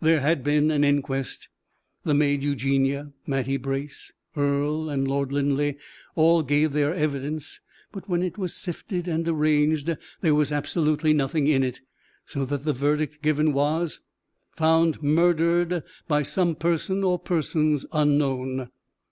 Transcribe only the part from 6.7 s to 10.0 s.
their evidence; but when it was sifted and arranged,